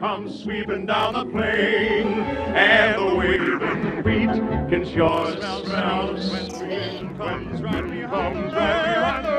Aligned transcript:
comes 0.00 0.42
sweeping 0.42 0.86
down 0.86 1.12
the 1.12 1.26
plain, 1.26 2.20
and 2.56 2.96
the 2.98 3.14
waving 3.14 4.02
wheat 4.02 4.30
can 4.70 4.82
sure 4.82 5.36
smell, 5.36 5.66
smell 5.66 6.14
when 6.14 6.50
spring 6.50 7.16
comes 7.18 7.60
right 7.60 7.86
behind, 7.86 8.50
behind 8.50 9.24
the 9.26 9.32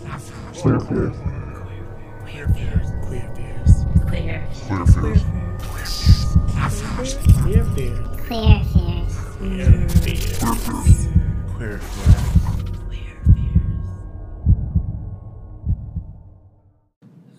rain. 0.00 0.46
Clear 0.54 0.80
fear. 0.80 1.25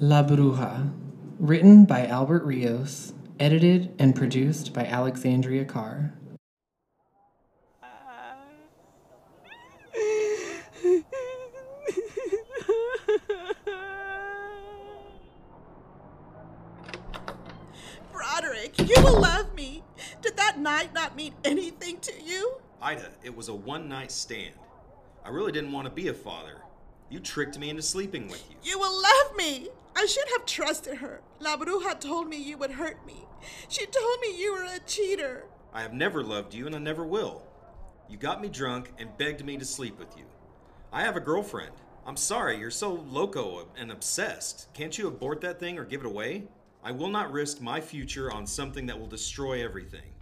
La 0.07 0.23
Bruja, 0.23 0.89
written 1.37 1.83
by 1.83 2.07
Albert 2.07 2.45
Rios, 2.45 3.13
edited 3.41 3.93
and 3.99 4.15
produced 4.15 4.71
by 4.71 4.85
Alexandria 4.85 5.65
Carr. 5.65 6.13
Broderick, 18.13 18.79
you 18.79 18.95
will 19.03 19.19
love 19.19 19.53
me. 19.55 19.83
Did 20.21 20.37
that 20.37 20.57
night 20.57 20.93
not 20.93 21.17
mean 21.17 21.33
anything 21.43 21.99
to 21.99 22.13
you? 22.23 22.61
Ida, 22.81 23.11
it 23.25 23.35
was 23.35 23.49
a 23.49 23.53
one 23.53 23.89
night 23.89 24.13
stand. 24.13 24.55
I 25.25 25.31
really 25.31 25.51
didn't 25.51 25.73
want 25.73 25.83
to 25.83 25.91
be 25.91 26.07
a 26.07 26.13
father. 26.13 26.61
You 27.09 27.19
tricked 27.19 27.57
me 27.57 27.69
into 27.69 27.81
sleeping 27.81 28.27
with 28.27 28.43
you. 28.49 28.57
You 28.63 28.79
will 28.79 29.01
love 29.01 29.37
me. 29.37 29.69
I 29.95 30.05
should 30.05 30.27
have 30.29 30.45
trusted 30.45 30.97
her. 30.97 31.21
La 31.39 31.55
Bruja 31.55 31.99
told 31.99 32.27
me 32.27 32.37
you 32.37 32.57
would 32.57 32.71
hurt 32.71 33.05
me. 33.05 33.25
She 33.69 33.85
told 33.85 34.19
me 34.21 34.37
you 34.37 34.53
were 34.53 34.63
a 34.63 34.79
cheater. 34.85 35.45
I 35.73 35.81
have 35.81 35.93
never 35.93 36.23
loved 36.23 36.53
you 36.53 36.67
and 36.67 36.75
I 36.75 36.79
never 36.79 37.05
will. 37.05 37.43
You 38.09 38.17
got 38.17 38.41
me 38.41 38.49
drunk 38.49 38.91
and 38.97 39.17
begged 39.17 39.45
me 39.45 39.57
to 39.57 39.65
sleep 39.65 39.97
with 39.97 40.17
you. 40.17 40.25
I 40.91 41.01
have 41.01 41.15
a 41.15 41.21
girlfriend. 41.21 41.73
I'm 42.05 42.17
sorry, 42.17 42.57
you're 42.57 42.71
so 42.71 43.05
loco 43.09 43.67
and 43.77 43.91
obsessed. 43.91 44.73
Can't 44.73 44.97
you 44.97 45.07
abort 45.07 45.41
that 45.41 45.59
thing 45.59 45.77
or 45.77 45.85
give 45.85 46.01
it 46.01 46.07
away? 46.07 46.43
I 46.83 46.91
will 46.91 47.09
not 47.09 47.31
risk 47.31 47.61
my 47.61 47.81
future 47.81 48.31
on 48.31 48.47
something 48.47 48.85
that 48.85 48.99
will 48.99 49.07
destroy 49.07 49.63
everything. 49.63 50.13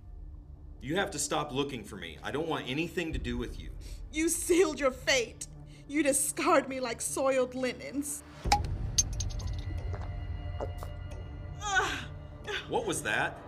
You 0.82 0.96
have 0.96 1.12
to 1.12 1.20
stop 1.20 1.52
looking 1.52 1.84
for 1.84 1.96
me. 1.96 2.18
I 2.24 2.32
don't 2.32 2.48
want 2.48 2.68
anything 2.68 3.14
to 3.14 3.20
do 3.20 3.38
with 3.38 3.60
you. 3.60 3.70
You 4.12 4.30
sealed 4.30 4.80
your 4.80 4.92
fate. 4.92 5.48
You 5.88 6.02
discard 6.04 6.68
me 6.68 6.80
like 6.80 7.00
soiled 7.02 7.54
linens. 7.54 8.24
What 12.70 12.86
was 12.88 13.04
that? 13.04 13.40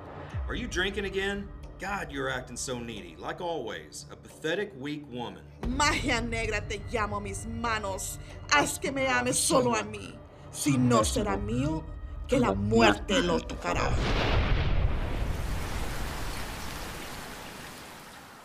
Are 0.48 0.56
you 0.56 0.68
drinking 0.68 1.06
again? 1.06 1.50
God, 1.80 2.12
you're 2.12 2.30
acting 2.30 2.58
so 2.58 2.80
needy, 2.80 3.16
like 3.18 3.42
always. 3.42 4.06
A 4.12 4.16
pathetic, 4.16 4.72
weak 4.80 5.06
woman. 5.12 5.44
Magia 5.68 6.22
negra 6.22 6.62
te 6.62 6.80
llamo 6.92 7.22
mis 7.22 7.46
manos. 7.46 8.20
Haz 8.50 8.78
que 8.78 8.92
me 8.92 9.06
ames 9.08 9.36
ah, 9.38 9.54
solo 9.54 9.74
a 9.76 9.84
mí. 9.84 10.14
Si 10.52 10.78
no 10.78 11.02
será 11.02 11.38
mío, 11.38 11.84
que 12.28 12.40
la 12.40 12.54
muerte 12.54 13.22
lo 13.22 13.40
tocará. 13.40 13.92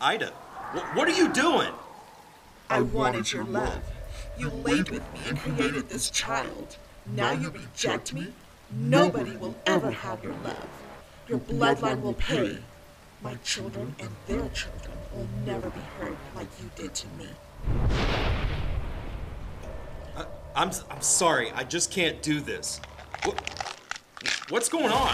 Ida, 0.01 0.31
wh- 0.73 0.95
what 0.95 1.07
are 1.07 1.15
you 1.17 1.29
doing? 1.29 1.71
I 2.73 2.81
wanted 2.81 3.31
your 3.31 3.43
love. 3.43 3.83
You 4.35 4.49
laid 4.49 4.89
with 4.89 5.03
me 5.13 5.19
and 5.27 5.37
created 5.37 5.89
this 5.89 6.09
child. 6.09 6.77
Now 7.05 7.31
you 7.31 7.51
reject 7.51 8.15
me? 8.15 8.29
Nobody 8.71 9.35
will 9.37 9.53
ever 9.67 9.91
have 9.91 10.23
your 10.23 10.33
love. 10.43 10.67
Your 11.27 11.37
bloodline 11.37 12.01
will 12.01 12.15
pay. 12.15 12.57
My 13.21 13.35
children 13.43 13.95
and 13.99 14.09
their 14.25 14.49
children 14.49 14.97
will 15.13 15.27
never 15.45 15.69
be 15.69 15.81
hurt 15.99 16.17
like 16.35 16.47
you 16.59 16.71
did 16.75 16.95
to 16.95 17.07
me. 17.09 17.27
I, 20.17 20.25
I'm, 20.55 20.71
I'm 20.89 21.01
sorry, 21.01 21.51
I 21.51 21.63
just 21.65 21.91
can't 21.91 22.23
do 22.23 22.39
this. 22.39 22.81
What, 23.23 23.85
what's 24.49 24.67
going 24.67 24.91
on? 24.91 25.13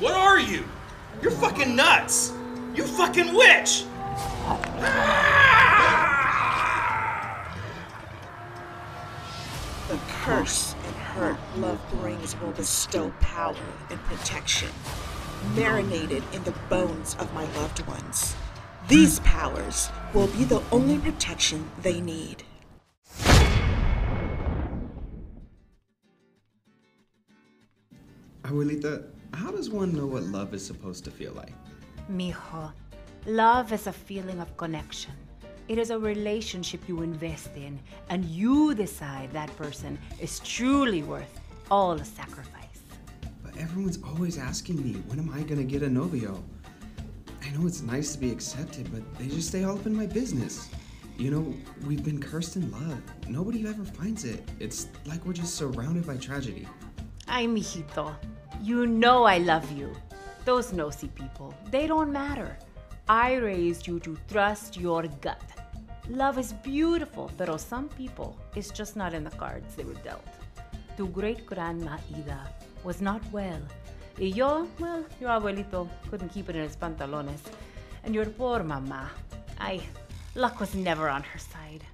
What 0.00 0.14
are 0.14 0.40
you? 0.40 0.64
You're 1.22 1.30
fucking 1.30 1.76
nuts! 1.76 2.32
You 2.74 2.82
fucking 2.82 3.32
witch! 3.34 3.84
The 4.80 5.25
curse 10.26 10.74
and 10.84 10.96
hurt 10.96 11.38
love 11.58 11.80
brings 12.00 12.34
will 12.40 12.50
bestow 12.50 13.12
power 13.20 13.54
and 13.90 14.00
protection, 14.06 14.68
marinated 15.54 16.20
in 16.32 16.42
the 16.42 16.52
bones 16.68 17.14
of 17.20 17.32
my 17.32 17.44
loved 17.54 17.86
ones. 17.86 18.34
These 18.88 19.20
powers 19.20 19.88
will 20.12 20.26
be 20.26 20.42
the 20.42 20.60
only 20.72 20.98
protection 20.98 21.70
they 21.80 22.00
need. 22.00 22.42
Abuelita, 28.42 29.04
how 29.32 29.52
does 29.52 29.70
one 29.70 29.94
know 29.94 30.06
what 30.06 30.24
love 30.24 30.54
is 30.54 30.66
supposed 30.66 31.04
to 31.04 31.12
feel 31.12 31.34
like? 31.34 31.52
Mijo, 32.10 32.72
love 33.26 33.72
is 33.72 33.86
a 33.86 33.92
feeling 33.92 34.40
of 34.40 34.56
connection. 34.56 35.12
It 35.68 35.78
is 35.78 35.90
a 35.90 35.98
relationship 35.98 36.88
you 36.88 37.02
invest 37.02 37.50
in, 37.56 37.80
and 38.08 38.24
you 38.26 38.72
decide 38.72 39.32
that 39.32 39.54
person 39.56 39.98
is 40.20 40.38
truly 40.40 41.02
worth 41.02 41.40
all 41.72 41.96
the 41.96 42.04
sacrifice. 42.04 42.82
But 43.42 43.56
everyone's 43.56 43.98
always 44.04 44.38
asking 44.38 44.80
me, 44.80 44.92
when 45.08 45.18
am 45.18 45.32
I 45.34 45.42
gonna 45.42 45.64
get 45.64 45.82
a 45.82 45.90
novio? 45.90 46.40
I 47.44 47.50
know 47.50 47.66
it's 47.66 47.82
nice 47.82 48.12
to 48.12 48.18
be 48.20 48.30
accepted, 48.30 48.92
but 48.92 49.02
they 49.18 49.26
just 49.26 49.48
stay 49.48 49.64
all 49.64 49.76
up 49.76 49.86
in 49.86 49.96
my 49.96 50.06
business. 50.06 50.68
You 51.18 51.32
know, 51.32 51.54
we've 51.84 52.04
been 52.04 52.20
cursed 52.20 52.54
in 52.54 52.70
love. 52.70 53.00
Nobody 53.28 53.66
ever 53.66 53.84
finds 53.84 54.24
it. 54.24 54.48
It's 54.60 54.86
like 55.04 55.24
we're 55.26 55.32
just 55.32 55.56
surrounded 55.56 56.06
by 56.06 56.16
tragedy. 56.16 56.68
Ay, 57.26 57.46
mijito, 57.46 58.14
you 58.62 58.86
know 58.86 59.24
I 59.24 59.38
love 59.38 59.68
you. 59.72 59.90
Those 60.44 60.72
nosy 60.72 61.08
people, 61.08 61.52
they 61.72 61.88
don't 61.88 62.12
matter. 62.12 62.56
I 63.08 63.34
raised 63.34 63.86
you 63.86 63.98
to 64.00 64.16
trust 64.28 64.76
your 64.76 65.04
gut. 65.20 65.42
Love 66.08 66.38
is 66.38 66.52
beautiful, 66.52 67.30
pero 67.36 67.56
some 67.56 67.88
people, 67.88 68.36
it's 68.54 68.70
just 68.70 68.94
not 68.94 69.12
in 69.12 69.24
the 69.24 69.30
cards 69.30 69.74
they 69.74 69.82
were 69.82 70.00
dealt. 70.04 70.22
Tu 70.96 71.08
great 71.08 71.44
grandma 71.44 71.98
Ida 72.16 72.40
was 72.84 73.00
not 73.00 73.20
well. 73.32 73.60
Y 74.18 74.26
yo, 74.26 74.68
well, 74.78 75.04
your 75.20 75.30
abuelito 75.30 75.88
couldn't 76.08 76.28
keep 76.28 76.48
it 76.48 76.54
in 76.54 76.62
his 76.62 76.76
pantalones. 76.76 77.40
And 78.04 78.14
your 78.14 78.26
poor 78.26 78.62
mama, 78.62 79.10
ay, 79.58 79.80
luck 80.36 80.60
was 80.60 80.74
never 80.76 81.08
on 81.08 81.24
her 81.24 81.38
side. 81.38 81.84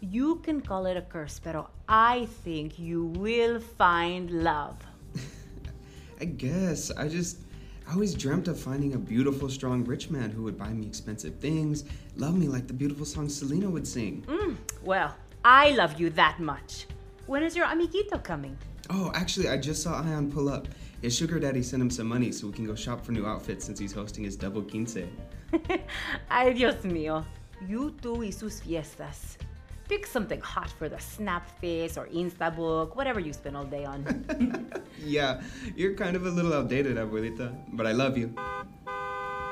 You 0.00 0.36
can 0.44 0.60
call 0.60 0.84
it 0.86 0.96
a 0.98 1.02
curse, 1.02 1.40
pero 1.42 1.70
I 1.88 2.26
think 2.44 2.78
you 2.78 3.06
will 3.16 3.60
find 3.60 4.30
love. 4.44 4.76
I 6.20 6.26
guess. 6.26 6.90
I 6.90 7.08
just. 7.08 7.38
I 7.88 7.94
always 7.94 8.14
dreamt 8.14 8.48
of 8.48 8.60
finding 8.60 8.92
a 8.92 8.98
beautiful, 8.98 9.48
strong, 9.48 9.82
rich 9.82 10.10
man 10.10 10.30
who 10.30 10.42
would 10.42 10.58
buy 10.58 10.68
me 10.68 10.86
expensive 10.86 11.36
things, 11.36 11.84
love 12.16 12.36
me 12.36 12.46
like 12.46 12.66
the 12.66 12.74
beautiful 12.74 13.06
song 13.06 13.30
Selena 13.30 13.70
would 13.70 13.88
sing. 13.88 14.22
Mm, 14.28 14.56
well, 14.84 15.16
I 15.42 15.70
love 15.70 15.98
you 15.98 16.10
that 16.10 16.38
much. 16.38 16.84
When 17.26 17.42
is 17.42 17.56
your 17.56 17.64
amiguito 17.64 18.22
coming? 18.22 18.58
Oh, 18.90 19.10
actually, 19.14 19.48
I 19.48 19.56
just 19.56 19.82
saw 19.82 20.02
Ion 20.02 20.30
pull 20.30 20.50
up. 20.50 20.68
His 21.00 21.16
sugar 21.16 21.40
daddy 21.40 21.62
sent 21.62 21.80
him 21.80 21.88
some 21.88 22.08
money 22.08 22.30
so 22.30 22.48
we 22.48 22.52
can 22.52 22.66
go 22.66 22.74
shop 22.74 23.02
for 23.02 23.12
new 23.12 23.24
outfits 23.24 23.64
since 23.64 23.78
he's 23.78 23.92
hosting 23.92 24.24
his 24.24 24.36
double 24.36 24.60
quince. 24.60 24.98
Ay, 26.30 26.52
Dios 26.52 26.82
mío. 26.84 27.24
You 27.66 27.94
two 28.02 28.16
y 28.18 28.30
sus 28.30 28.60
fiestas. 28.60 29.38
Pick 29.88 30.06
something 30.06 30.40
hot 30.40 30.70
for 30.70 30.88
the 30.88 30.96
Snapface 30.96 31.96
or 31.96 32.06
Instabook, 32.08 32.94
whatever 32.94 33.20
you 33.20 33.32
spend 33.32 33.56
all 33.56 33.64
day 33.64 33.84
on. 33.84 34.70
Yeah, 35.04 35.40
you're 35.76 35.94
kind 35.94 36.16
of 36.16 36.26
a 36.26 36.30
little 36.30 36.52
outdated, 36.52 36.96
abuelita, 36.96 37.56
but 37.72 37.86
I 37.86 37.92
love 37.92 38.18
you. 38.18 38.34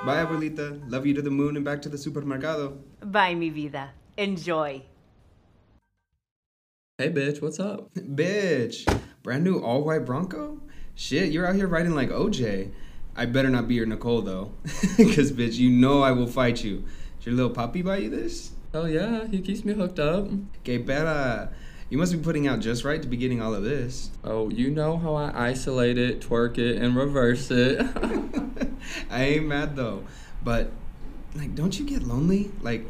Bye, 0.05 0.25
abuelita. 0.25 0.91
Love 0.91 1.07
you 1.07 1.15
to 1.15 1.23
the 1.23 1.31
moon 1.31 1.57
and 1.57 1.65
back 1.65 1.81
to 1.83 1.89
the 1.89 1.97
supermercado. 1.97 2.77
Bye, 3.01 3.35
mi 3.35 3.51
vida. 3.51 3.91
Enjoy. 4.17 4.83
Hey, 6.99 7.11
bitch, 7.11 7.41
what's 7.41 7.61
up? 7.61 7.95
Bitch, 7.95 8.87
brand 9.23 9.45
new 9.45 9.59
all 9.59 9.85
white 9.85 10.05
Bronco? 10.05 10.61
Shit, 10.95 11.31
you're 11.31 11.47
out 11.47 11.55
here 11.55 11.69
riding 11.69 11.95
like 11.95 12.11
OJ. 12.11 12.73
I 13.15 13.27
better 13.27 13.49
not 13.49 13.69
be 13.69 13.75
your 13.75 13.87
Nicole 13.87 14.23
though, 14.23 14.53
because 14.97 15.31
bitch, 15.33 15.55
you 15.55 15.71
know 15.71 16.03
I 16.03 16.13
will 16.13 16.27
fight 16.27 16.65
you. 16.65 16.85
Did 17.19 17.27
your 17.27 17.35
little 17.35 17.51
puppy 17.51 17.83
buy 17.83 17.99
you 17.99 18.11
this? 18.11 18.53
Oh, 18.77 18.85
yeah, 18.85 19.27
he 19.27 19.41
keeps 19.41 19.65
me 19.65 19.73
hooked 19.73 19.99
up. 19.99 20.29
Que 20.63 20.79
pera. 20.79 21.51
You 21.89 21.97
must 21.97 22.13
be 22.13 22.19
putting 22.19 22.47
out 22.47 22.61
just 22.61 22.85
right 22.85 23.01
to 23.01 23.09
be 23.09 23.17
getting 23.17 23.41
all 23.41 23.55
of 23.55 23.63
this. 23.63 24.11
Oh, 24.23 24.51
you 24.51 24.71
know 24.71 24.99
how 24.99 25.15
I 25.15 25.49
isolate 25.49 25.97
it, 25.97 26.21
twerk 26.21 26.59
it, 26.59 26.77
and 26.77 26.95
reverse 26.95 27.51
it. 27.51 27.81
I 29.11 29.25
ain't 29.25 29.47
mad 29.47 29.77
though, 29.77 30.05
but 30.45 30.71
like, 31.35 31.55
don't 31.55 31.79
you 31.79 31.87
get 31.87 32.03
lonely? 32.03 32.51
Like, 32.61 32.85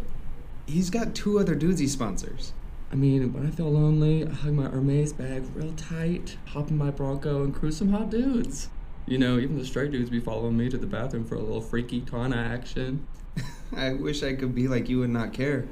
he's 0.66 0.90
got 0.90 1.14
two 1.14 1.38
other 1.38 1.54
dudes 1.54 1.78
he 1.78 1.86
sponsors. 1.86 2.52
I 2.90 2.96
mean, 2.96 3.32
when 3.32 3.46
I 3.46 3.50
feel 3.50 3.70
lonely, 3.70 4.26
I 4.26 4.30
hug 4.30 4.54
my 4.54 4.68
Hermes 4.68 5.12
bag 5.12 5.44
real 5.54 5.72
tight, 5.74 6.36
hop 6.46 6.68
in 6.68 6.78
my 6.78 6.90
Bronco, 6.90 7.44
and 7.44 7.54
cruise 7.54 7.76
some 7.76 7.90
hot 7.90 8.10
dudes. 8.10 8.70
You 9.06 9.18
know, 9.18 9.38
even 9.38 9.56
the 9.56 9.64
straight 9.64 9.92
dudes 9.92 10.10
be 10.10 10.18
following 10.18 10.56
me 10.56 10.68
to 10.68 10.78
the 10.78 10.86
bathroom 10.86 11.24
for 11.24 11.36
a 11.36 11.40
little 11.40 11.60
freaky 11.60 12.04
of 12.12 12.32
action. 12.32 13.06
I 13.76 13.92
wish 13.92 14.22
I 14.22 14.34
could 14.34 14.54
be 14.54 14.68
like 14.68 14.88
you 14.88 15.02
and 15.02 15.12
not 15.12 15.32
care. 15.32 15.66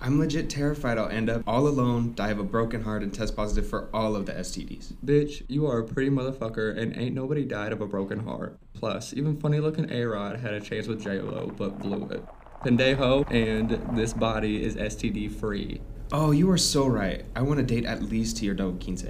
I'm 0.00 0.20
legit 0.20 0.48
terrified 0.48 0.96
I'll 0.96 1.08
end 1.08 1.28
up 1.28 1.42
all 1.44 1.66
alone, 1.66 2.14
die 2.14 2.30
of 2.30 2.38
a 2.38 2.44
broken 2.44 2.84
heart, 2.84 3.02
and 3.02 3.12
test 3.12 3.34
positive 3.34 3.68
for 3.68 3.88
all 3.92 4.14
of 4.14 4.26
the 4.26 4.32
STDs. 4.32 4.92
Bitch, 5.04 5.42
you 5.48 5.66
are 5.66 5.80
a 5.80 5.84
pretty 5.84 6.08
motherfucker, 6.08 6.76
and 6.78 6.96
ain't 6.96 7.16
nobody 7.16 7.44
died 7.44 7.72
of 7.72 7.80
a 7.80 7.86
broken 7.86 8.20
heart. 8.20 8.56
Plus, 8.74 9.12
even 9.12 9.36
funny 9.36 9.58
looking 9.58 9.90
A 9.90 10.04
Rod 10.04 10.38
had 10.38 10.54
a 10.54 10.60
chance 10.60 10.86
with 10.86 11.02
J 11.02 11.20
Lo, 11.20 11.52
but 11.56 11.80
blew 11.80 12.08
it. 12.10 12.24
Pendejo, 12.64 13.28
and 13.30 13.70
this 13.96 14.12
body 14.12 14.62
is 14.62 14.76
STD 14.76 15.32
free. 15.32 15.80
Oh, 16.12 16.30
you 16.30 16.48
are 16.50 16.58
so 16.58 16.86
right. 16.86 17.24
I 17.34 17.42
want 17.42 17.58
to 17.58 17.66
date 17.66 17.84
at 17.84 18.02
least 18.02 18.36
to 18.38 18.44
your 18.44 18.54
double 18.54 18.78
quince. 18.78 19.04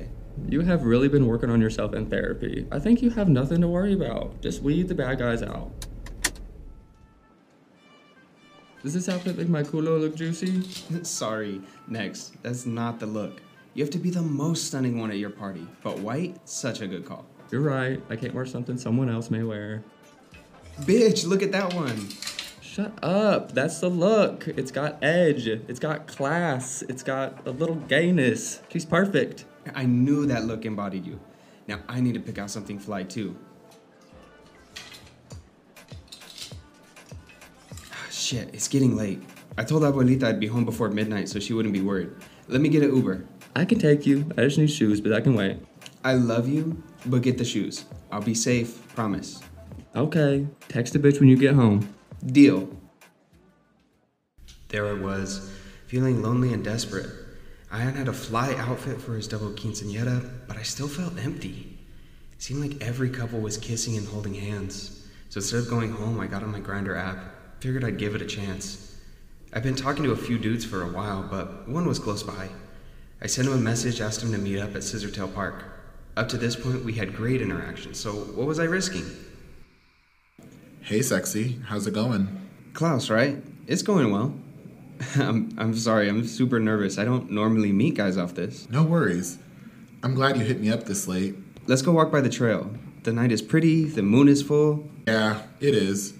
You 0.48 0.60
have 0.62 0.84
really 0.84 1.08
been 1.08 1.26
working 1.26 1.50
on 1.50 1.60
yourself 1.60 1.94
in 1.94 2.06
therapy. 2.06 2.66
I 2.72 2.78
think 2.78 3.02
you 3.02 3.10
have 3.10 3.28
nothing 3.28 3.60
to 3.60 3.68
worry 3.68 3.92
about. 3.92 4.40
Just 4.40 4.62
weed 4.62 4.88
the 4.88 4.94
bad 4.94 5.18
guys 5.18 5.42
out. 5.42 5.77
Does 8.82 8.94
this 8.94 9.08
outfit 9.08 9.36
make 9.36 9.48
my 9.48 9.62
culo 9.62 10.00
look 10.00 10.14
juicy? 10.14 10.62
Sorry. 11.02 11.60
Next. 11.88 12.40
That's 12.42 12.64
not 12.64 13.00
the 13.00 13.06
look. 13.06 13.40
You 13.74 13.82
have 13.84 13.90
to 13.92 13.98
be 13.98 14.10
the 14.10 14.22
most 14.22 14.66
stunning 14.68 14.98
one 15.00 15.10
at 15.10 15.18
your 15.18 15.30
party. 15.30 15.66
But 15.82 15.98
white, 15.98 16.36
such 16.48 16.80
a 16.80 16.86
good 16.86 17.04
call. 17.04 17.26
You're 17.50 17.60
right. 17.62 18.00
I 18.08 18.16
can't 18.16 18.34
wear 18.34 18.46
something 18.46 18.78
someone 18.78 19.08
else 19.08 19.30
may 19.30 19.42
wear. 19.42 19.82
Bitch, 20.82 21.26
look 21.26 21.42
at 21.42 21.50
that 21.52 21.74
one. 21.74 22.08
Shut 22.60 22.92
up. 23.02 23.52
That's 23.52 23.80
the 23.80 23.88
look. 23.88 24.46
It's 24.46 24.70
got 24.70 25.02
edge. 25.02 25.48
It's 25.48 25.80
got 25.80 26.06
class. 26.06 26.82
It's 26.82 27.02
got 27.02 27.46
a 27.46 27.50
little 27.50 27.74
gayness. 27.74 28.62
She's 28.68 28.84
perfect. 28.84 29.44
I 29.74 29.84
knew 29.84 30.26
that 30.26 30.44
look 30.44 30.64
embodied 30.64 31.04
you. 31.04 31.18
Now 31.66 31.80
I 31.88 32.00
need 32.00 32.14
to 32.14 32.20
pick 32.20 32.38
out 32.38 32.50
something 32.50 32.78
fly 32.78 33.02
too. 33.02 33.36
Shit, 38.28 38.50
it's 38.52 38.68
getting 38.68 38.94
late. 38.94 39.22
I 39.56 39.64
told 39.64 39.84
Abuelita 39.84 40.24
I'd 40.24 40.38
be 40.38 40.48
home 40.48 40.66
before 40.66 40.90
midnight 40.90 41.30
so 41.30 41.40
she 41.40 41.54
wouldn't 41.54 41.72
be 41.72 41.80
worried. 41.80 42.10
Let 42.46 42.60
me 42.60 42.68
get 42.68 42.82
an 42.82 42.94
Uber. 42.94 43.24
I 43.56 43.64
can 43.64 43.78
take 43.78 44.04
you. 44.04 44.30
I 44.36 44.42
just 44.42 44.58
need 44.58 44.66
shoes, 44.66 45.00
but 45.00 45.14
I 45.14 45.22
can 45.22 45.34
wait. 45.34 45.56
I 46.04 46.12
love 46.12 46.46
you, 46.46 46.82
but 47.06 47.22
get 47.22 47.38
the 47.38 47.44
shoes. 47.46 47.86
I'll 48.12 48.20
be 48.20 48.34
safe, 48.34 48.86
promise. 48.94 49.40
Okay. 49.96 50.46
Text 50.68 50.94
a 50.94 50.98
bitch 50.98 51.20
when 51.20 51.30
you 51.30 51.38
get 51.38 51.54
home. 51.54 51.94
Deal. 52.26 52.68
There 54.68 54.86
I 54.86 54.92
was, 54.92 55.50
feeling 55.86 56.20
lonely 56.20 56.52
and 56.52 56.62
desperate. 56.62 57.08
I 57.72 57.78
had 57.78 57.94
had 57.94 58.08
a 58.08 58.12
fly 58.12 58.52
outfit 58.58 59.00
for 59.00 59.14
his 59.14 59.26
double 59.26 59.52
quinceanera, 59.52 60.28
but 60.46 60.58
I 60.58 60.62
still 60.64 60.88
felt 60.88 61.18
empty. 61.18 61.78
It 62.34 62.42
seemed 62.42 62.60
like 62.60 62.86
every 62.86 63.08
couple 63.08 63.40
was 63.40 63.56
kissing 63.56 63.96
and 63.96 64.06
holding 64.06 64.34
hands. 64.34 65.08
So 65.30 65.38
instead 65.38 65.60
of 65.60 65.70
going 65.70 65.92
home, 65.92 66.20
I 66.20 66.26
got 66.26 66.42
on 66.42 66.52
my 66.52 66.60
Grindr 66.60 66.94
app. 66.94 67.36
Figured 67.60 67.84
I'd 67.84 67.98
give 67.98 68.14
it 68.14 68.22
a 68.22 68.26
chance. 68.26 68.96
I've 69.52 69.64
been 69.64 69.74
talking 69.74 70.04
to 70.04 70.12
a 70.12 70.16
few 70.16 70.38
dudes 70.38 70.64
for 70.64 70.82
a 70.82 70.88
while, 70.88 71.26
but 71.28 71.68
one 71.68 71.86
was 71.88 71.98
close 71.98 72.22
by. 72.22 72.48
I 73.20 73.26
sent 73.26 73.48
him 73.48 73.54
a 73.54 73.58
message, 73.58 74.00
asked 74.00 74.22
him 74.22 74.30
to 74.30 74.38
meet 74.38 74.60
up 74.60 74.70
at 74.70 74.82
Scissortail 74.82 75.34
Park. 75.34 75.64
Up 76.16 76.28
to 76.28 76.36
this 76.36 76.54
point, 76.54 76.84
we 76.84 76.92
had 76.92 77.16
great 77.16 77.42
interaction, 77.42 77.94
so 77.94 78.12
what 78.12 78.46
was 78.46 78.60
I 78.60 78.64
risking? 78.64 79.04
Hey, 80.82 81.02
sexy. 81.02 81.58
How's 81.66 81.86
it 81.86 81.94
going? 81.94 82.48
Klaus, 82.74 83.10
right? 83.10 83.42
It's 83.66 83.82
going 83.82 84.12
well. 84.12 84.34
I'm, 85.16 85.52
I'm 85.58 85.74
sorry, 85.74 86.08
I'm 86.08 86.26
super 86.26 86.60
nervous. 86.60 86.96
I 86.96 87.04
don't 87.04 87.30
normally 87.30 87.72
meet 87.72 87.96
guys 87.96 88.16
off 88.16 88.34
this. 88.34 88.68
No 88.70 88.84
worries. 88.84 89.38
I'm 90.04 90.14
glad 90.14 90.36
you 90.36 90.44
hit 90.44 90.60
me 90.60 90.70
up 90.70 90.84
this 90.84 91.08
late. 91.08 91.34
Let's 91.66 91.82
go 91.82 91.90
walk 91.90 92.12
by 92.12 92.20
the 92.20 92.30
trail. 92.30 92.70
The 93.02 93.12
night 93.12 93.32
is 93.32 93.42
pretty, 93.42 93.84
the 93.84 94.02
moon 94.02 94.28
is 94.28 94.42
full. 94.42 94.88
Yeah, 95.08 95.42
it 95.60 95.74
is. 95.74 96.14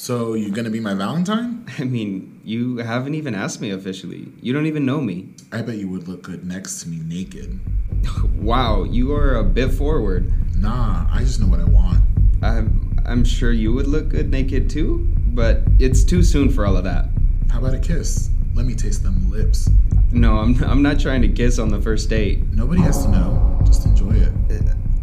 So, 0.00 0.34
you're 0.34 0.54
gonna 0.54 0.70
be 0.70 0.78
my 0.78 0.94
Valentine? 0.94 1.66
I 1.78 1.82
mean, 1.82 2.40
you 2.44 2.76
haven't 2.76 3.14
even 3.14 3.34
asked 3.34 3.60
me 3.60 3.72
officially. 3.72 4.28
You 4.40 4.52
don't 4.52 4.66
even 4.66 4.86
know 4.86 5.00
me. 5.00 5.30
I 5.50 5.60
bet 5.60 5.74
you 5.74 5.88
would 5.88 6.06
look 6.06 6.22
good 6.22 6.46
next 6.46 6.82
to 6.82 6.88
me 6.88 6.98
naked. 6.98 7.58
wow, 8.36 8.84
you 8.84 9.12
are 9.12 9.34
a 9.34 9.42
bit 9.42 9.72
forward. 9.72 10.32
Nah, 10.56 11.08
I 11.12 11.18
just 11.24 11.40
know 11.40 11.48
what 11.48 11.58
I 11.58 11.64
want. 11.64 12.04
I'm, 12.44 12.96
I'm 13.06 13.24
sure 13.24 13.50
you 13.50 13.72
would 13.72 13.88
look 13.88 14.08
good 14.08 14.30
naked 14.30 14.70
too, 14.70 15.12
but 15.34 15.62
it's 15.80 16.04
too 16.04 16.22
soon 16.22 16.48
for 16.48 16.64
all 16.64 16.76
of 16.76 16.84
that. 16.84 17.06
How 17.50 17.58
about 17.58 17.74
a 17.74 17.80
kiss? 17.80 18.30
Let 18.54 18.66
me 18.66 18.76
taste 18.76 19.02
them 19.02 19.28
lips. 19.28 19.68
No, 20.12 20.38
I'm, 20.38 20.62
I'm 20.62 20.80
not 20.80 21.00
trying 21.00 21.22
to 21.22 21.28
kiss 21.28 21.58
on 21.58 21.70
the 21.70 21.82
first 21.82 22.08
date. 22.08 22.44
Nobody 22.52 22.82
has 22.82 23.04
to 23.04 23.10
know. 23.10 23.60
Just 23.66 23.84
enjoy 23.84 24.12
it. 24.12 24.32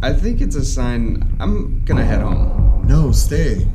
I 0.00 0.14
think 0.14 0.40
it's 0.40 0.56
a 0.56 0.64
sign 0.64 1.36
I'm 1.38 1.84
gonna 1.84 2.04
head 2.04 2.22
home. 2.22 2.82
No, 2.88 3.12
stay. 3.12 3.66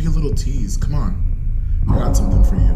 Don't 0.00 0.14
be 0.14 0.18
a 0.18 0.22
little 0.22 0.34
tease. 0.34 0.78
Come 0.78 0.94
on. 0.94 1.84
I 1.90 1.98
got 1.98 2.16
something 2.16 2.42
for 2.44 2.54
you. 2.54 2.72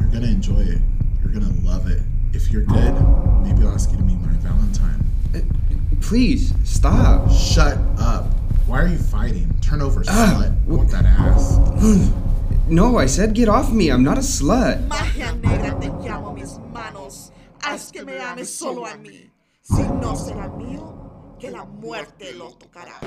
You're 0.00 0.10
gonna 0.10 0.26
enjoy 0.26 0.60
it. 0.60 0.82
You're 1.22 1.32
gonna 1.32 1.54
love 1.62 1.88
it. 1.88 2.02
If 2.34 2.50
you're 2.50 2.64
good, 2.64 2.92
maybe 3.42 3.62
I'll 3.62 3.72
ask 3.72 3.90
you 3.90 3.96
to 3.96 4.02
meet 4.02 4.20
my 4.20 4.28
Valentine. 4.36 5.02
Uh, 5.34 5.38
please, 6.02 6.52
stop. 6.64 7.30
Shut 7.30 7.78
up. 7.98 8.26
Why 8.66 8.82
are 8.82 8.86
you 8.86 8.98
fighting? 8.98 9.50
Turn 9.62 9.80
over, 9.80 10.02
slut. 10.02 10.10
I 10.10 10.70
want 10.70 10.90
that 10.90 11.06
ass. 11.06 11.58
No, 12.68 12.98
I 12.98 13.06
said 13.06 13.32
get 13.32 13.48
off 13.48 13.72
me. 13.72 13.88
I'm 13.88 14.04
not 14.04 14.18
a 14.18 14.20
slut. 14.20 14.86
Magia 14.88 15.32
negra 15.32 15.80
te 15.80 15.88
llamo 15.88 16.34
mis 16.34 16.58
manos. 16.70 17.30
Haz 17.62 17.90
que 17.90 18.04
me 18.04 18.18
ames 18.18 18.52
solo 18.52 18.84
a 18.84 18.94
mí. 18.98 19.30
Si 19.62 19.80
no 19.84 20.14
será 20.14 20.48
mío, 20.48 21.34
que 21.40 21.50
la 21.50 21.64
muerte 21.64 22.34
lo 22.34 22.50
tocará. 22.50 23.00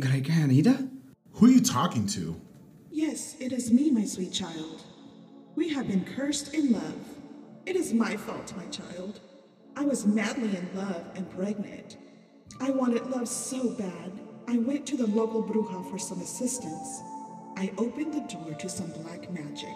Greganita? 0.00 0.90
Who 1.32 1.46
are 1.46 1.48
you 1.48 1.60
talking 1.62 2.06
to? 2.08 2.38
Yes, 2.90 3.36
it 3.40 3.52
is 3.52 3.72
me, 3.72 3.90
my 3.90 4.04
sweet 4.04 4.32
child. 4.32 4.82
We 5.54 5.70
have 5.70 5.88
been 5.88 6.04
cursed 6.04 6.52
in 6.52 6.72
love. 6.72 7.00
It 7.64 7.74
is 7.74 7.94
my 7.94 8.16
fault, 8.16 8.52
my 8.56 8.66
child. 8.66 9.20
I 9.76 9.84
was 9.84 10.04
madly 10.04 10.54
in 10.54 10.68
love 10.74 11.04
and 11.14 11.30
pregnant. 11.30 11.96
I 12.60 12.70
wanted 12.70 13.06
love 13.06 13.28
so 13.28 13.70
bad, 13.70 14.12
I 14.46 14.58
went 14.58 14.86
to 14.88 14.96
the 14.96 15.06
local 15.06 15.42
bruja 15.42 15.90
for 15.90 15.98
some 15.98 16.20
assistance. 16.20 17.00
I 17.56 17.72
opened 17.78 18.12
the 18.12 18.20
door 18.34 18.54
to 18.54 18.68
some 18.68 18.90
black 18.90 19.30
magic. 19.30 19.74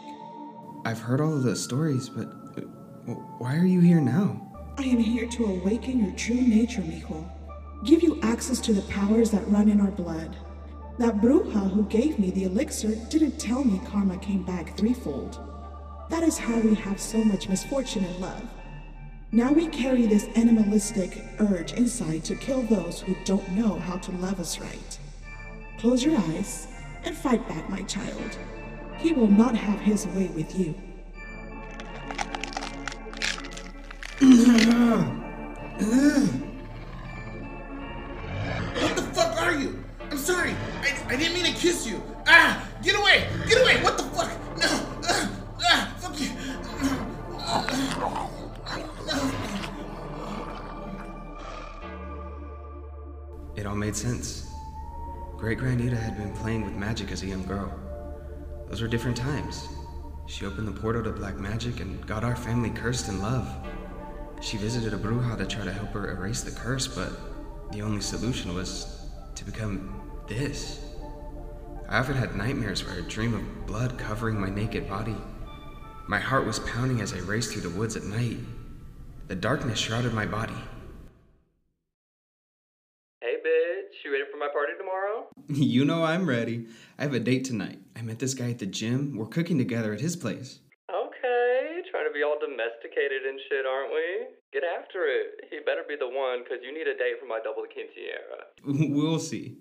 I've 0.85 1.00
heard 1.00 1.21
all 1.21 1.35
of 1.35 1.42
those 1.42 1.62
stories, 1.62 2.09
but 2.09 2.26
uh, 2.26 3.12
why 3.38 3.57
are 3.57 3.64
you 3.64 3.80
here 3.80 4.00
now? 4.00 4.51
I 4.79 4.85
am 4.85 4.99
here 4.99 5.26
to 5.26 5.45
awaken 5.45 6.02
your 6.02 6.14
true 6.17 6.41
nature, 6.41 6.81
mijo. 6.81 7.29
Give 7.85 8.02
you 8.02 8.19
access 8.23 8.59
to 8.61 8.73
the 8.73 8.83
powers 8.83 9.31
that 9.31 9.47
run 9.49 9.69
in 9.69 9.81
our 9.83 9.91
blood. 9.91 10.35
That 10.99 11.21
bruja 11.21 11.71
who 11.71 11.85
gave 11.85 12.19
me 12.19 12.31
the 12.31 12.45
elixir 12.45 12.95
didn't 13.11 13.38
tell 13.38 13.64
me 13.64 13.81
karma 13.87 14.17
came 14.19 14.45
back 14.45 14.76
threefold. 14.79 15.38
That 16.09 16.23
is 16.23 16.38
how 16.38 16.59
we 16.61 16.75
have 16.75 16.99
so 16.99 17.23
much 17.23 17.50
misfortune 17.50 18.05
in 18.05 18.21
love. 18.21 18.43
Now 19.31 19.52
we 19.52 19.67
carry 19.69 20.07
this 20.07 20.29
animalistic 20.37 21.23
urge 21.38 21.75
inside 21.75 22.25
to 22.25 22.37
kill 22.37 22.62
those 22.62 23.00
who 23.00 23.14
don't 23.25 23.50
know 23.52 23.79
how 23.79 23.99
to 23.99 24.12
love 24.12 24.41
us 24.41 24.59
right. 24.59 24.99
Close 25.79 26.02
your 26.02 26.19
eyes 26.19 26.67
and 27.05 27.14
fight 27.14 27.47
back, 27.47 27.69
my 27.69 27.83
child. 27.83 28.38
He 28.99 29.12
will 29.12 29.29
not 29.29 29.55
have 29.55 29.81
his 29.81 30.07
way 30.09 30.29
with 30.29 30.59
you. 30.59 30.75
What 34.52 34.61
the 38.97 39.02
fuck 39.14 39.40
are 39.40 39.54
you? 39.54 39.82
I'm 40.11 40.18
sorry. 40.18 40.54
I, 40.82 40.94
I 41.09 41.16
didn't 41.16 41.32
mean 41.32 41.47
to 41.47 41.59
kiss 41.59 41.87
you. 41.87 42.02
Ah! 42.26 42.68
Get 42.82 42.94
away! 42.94 43.28
Get 43.49 43.62
away! 43.62 43.82
What 43.82 43.97
the 43.97 44.04
fuck? 44.04 44.30
No! 44.59 44.68
Ah! 45.04 45.30
ah 45.62 45.94
fuck 45.99 46.21
you! 46.21 46.28
It 53.56 53.64
all 53.64 53.75
made 53.75 53.97
sense. 53.97 54.50
Great 55.38 55.61
Granita 55.61 55.97
had 55.97 56.18
been 56.18 56.35
playing 56.35 56.62
with 56.64 56.75
magic 56.75 57.11
as 57.11 57.23
a 57.23 57.26
young 57.26 57.47
girl. 57.47 57.73
Those 58.68 58.82
were 58.82 58.88
different 58.88 59.16
times. 59.16 59.66
She 60.26 60.44
opened 60.44 60.68
the 60.68 60.73
portal 60.78 61.02
to 61.04 61.12
black 61.12 61.37
magic 61.37 61.80
and 61.80 62.06
got 62.06 62.23
our 62.23 62.37
family 62.37 62.68
cursed 62.71 63.09
in 63.09 63.23
love. 63.23 63.49
She 64.42 64.56
visited 64.56 64.92
a 64.92 64.99
bruja 64.99 65.38
to 65.38 65.46
try 65.46 65.64
to 65.64 65.72
help 65.72 65.90
her 65.90 66.11
erase 66.11 66.42
the 66.42 66.50
curse, 66.50 66.88
but 66.88 67.12
the 67.70 67.80
only 67.80 68.00
solution 68.00 68.52
was 68.54 69.08
to 69.37 69.44
become 69.44 70.02
this. 70.26 70.80
I 71.88 71.99
often 71.99 72.16
had 72.16 72.34
nightmares 72.34 72.84
where 72.84 72.96
I'd 72.96 73.06
dream 73.06 73.34
of 73.34 73.66
blood 73.66 73.96
covering 73.99 74.40
my 74.40 74.50
naked 74.50 74.88
body. 74.88 75.16
My 76.08 76.18
heart 76.18 76.44
was 76.44 76.58
pounding 76.58 77.00
as 77.00 77.14
I 77.14 77.18
raced 77.18 77.52
through 77.52 77.62
the 77.62 77.78
woods 77.78 77.94
at 77.94 78.02
night. 78.02 78.38
The 79.28 79.37
darkness 79.37 79.78
shrouded 79.78 80.12
my 80.12 80.26
body. 80.26 80.56
Hey, 83.20 83.37
bitch. 83.46 84.04
You 84.04 84.12
ready 84.12 84.25
for 84.28 84.38
my 84.38 84.49
party 84.52 84.72
tomorrow? 84.76 85.28
You 85.49 85.84
know 85.84 86.02
I'm 86.02 86.28
ready. 86.28 86.66
I 86.99 87.02
have 87.02 87.14
a 87.14 87.20
date 87.20 87.44
tonight. 87.44 87.78
I 87.94 88.02
met 88.02 88.18
this 88.18 88.34
guy 88.34 88.50
at 88.50 88.58
the 88.58 88.66
gym. 88.66 89.16
We're 89.16 89.26
cooking 89.26 89.58
together 89.58 89.92
at 89.92 90.00
his 90.00 90.16
place. 90.16 90.58
Okay, 90.90 91.82
trying 91.90 92.06
to 92.08 92.12
be 92.12 92.25
all 92.92 93.02
domesticated 93.02 93.28
and 93.28 93.40
shit, 93.49 93.66
aren't 93.66 93.92
we? 93.92 94.26
Get 94.52 94.62
after 94.64 95.04
it. 95.06 95.49
He 95.50 95.58
better 95.64 95.82
be 95.88 95.96
the 95.99 96.08
one, 96.08 96.42
because 96.42 96.58
you 96.62 96.72
need 96.72 96.87
a 96.87 96.96
date 96.96 97.20
for 97.20 97.26
my 97.26 97.38
double 97.42 97.62
quinceañera. 97.64 98.92
We'll 98.92 99.18
see. 99.18 99.58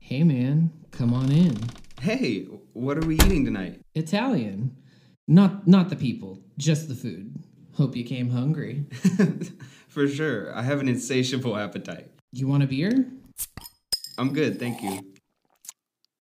Hey 0.00 0.24
man, 0.24 0.72
come 0.90 1.14
on 1.14 1.32
in. 1.32 1.56
Hey, 2.00 2.42
what 2.72 2.98
are 2.98 3.06
we 3.06 3.14
eating 3.14 3.44
tonight? 3.44 3.80
Italian. 3.94 4.76
Not 5.28 5.66
not 5.66 5.88
the 5.88 5.96
people, 5.96 6.40
just 6.58 6.88
the 6.88 6.94
food. 6.94 7.44
Hope 7.74 7.96
you 7.96 8.04
came 8.04 8.30
hungry. 8.30 8.84
For 9.88 10.08
sure. 10.08 10.54
I 10.54 10.62
have 10.62 10.80
an 10.80 10.88
insatiable 10.88 11.56
appetite. 11.56 12.10
You 12.32 12.48
want 12.48 12.62
a 12.62 12.66
beer? 12.66 13.06
I'm 14.18 14.32
good, 14.34 14.58
thank 14.58 14.82
you. 14.82 15.00